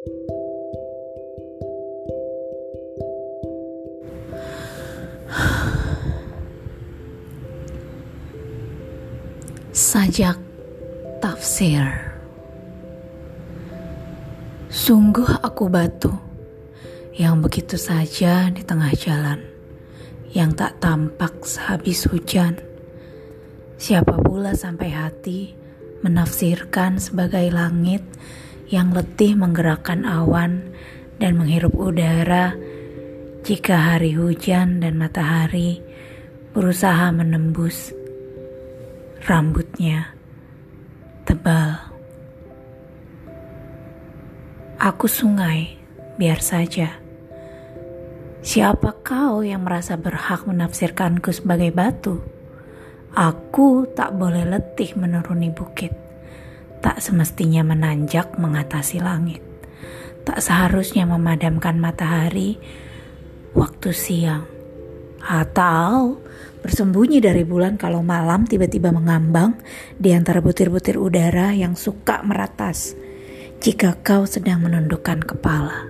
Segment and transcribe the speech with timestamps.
[0.00, 0.16] Sajak
[11.20, 11.84] Tafsir
[14.72, 16.08] Sungguh aku batu
[17.20, 19.44] yang begitu saja di tengah jalan
[20.32, 22.56] yang tak tampak sehabis hujan.
[23.76, 25.52] Siapa pula sampai hati
[26.00, 28.00] menafsirkan sebagai langit
[28.70, 30.70] yang letih menggerakkan awan
[31.18, 32.54] dan menghirup udara
[33.42, 35.82] jika hari hujan dan matahari
[36.54, 37.90] berusaha menembus
[39.26, 40.14] rambutnya
[41.26, 41.76] tebal.
[44.80, 45.76] Aku sungai,
[46.16, 46.96] biar saja.
[48.40, 52.16] Siapa kau yang merasa berhak menafsirkanku sebagai batu?
[53.12, 56.09] Aku tak boleh letih menuruni bukit.
[56.80, 59.44] Tak semestinya menanjak mengatasi langit.
[60.24, 62.56] Tak seharusnya memadamkan matahari
[63.52, 64.44] waktu siang.
[65.20, 66.20] Atau
[66.60, 69.56] bersembunyi dari bulan kalau malam tiba-tiba mengambang
[69.96, 72.96] di antara butir-butir udara yang suka meratas
[73.60, 75.84] jika kau sedang menundukkan kepala.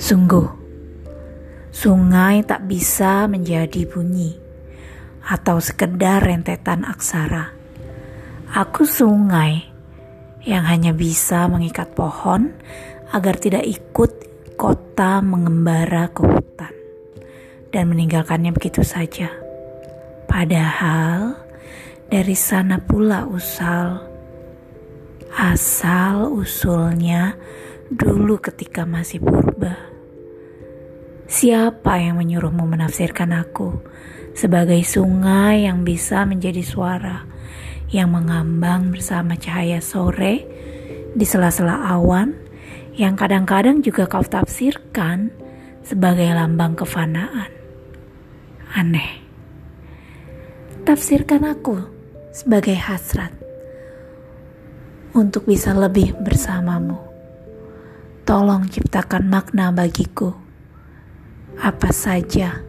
[0.00, 0.48] Sungguh,
[1.68, 4.32] sungai tak bisa menjadi bunyi
[5.20, 7.59] atau sekedar rentetan aksara.
[8.50, 9.62] Aku sungai
[10.42, 12.50] yang hanya bisa mengikat pohon
[13.14, 14.10] agar tidak ikut
[14.58, 16.74] kota mengembara ke hutan
[17.70, 19.30] dan meninggalkannya begitu saja.
[20.26, 21.38] Padahal
[22.10, 24.02] dari sana pula usal
[25.38, 27.38] asal usulnya
[27.86, 29.78] dulu ketika masih purba.
[31.30, 33.78] Siapa yang menyuruhmu menafsirkan aku
[34.34, 37.29] sebagai sungai yang bisa menjadi suara
[37.90, 40.46] yang mengambang bersama cahaya sore
[41.14, 42.34] di sela-sela awan
[42.94, 45.32] yang kadang-kadang juga kau tafsirkan
[45.82, 47.60] sebagai lambang kefanaan?
[48.74, 49.18] aneh.
[50.86, 51.76] Tafsirkan aku
[52.30, 53.34] sebagai hasrat
[55.14, 56.98] untuk bisa lebih bersamamu.
[58.22, 60.30] Tolong ciptakan makna bagiku.
[61.60, 62.62] Apa saja,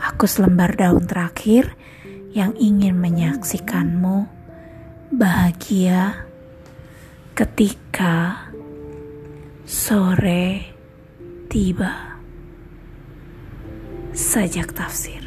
[0.00, 1.76] aku selembar daun terakhir
[2.36, 4.28] yang ingin menyaksikanmu
[5.08, 6.28] bahagia
[7.32, 8.44] ketika
[9.64, 10.68] sore
[11.48, 12.20] tiba
[14.12, 15.25] sajak tafsir.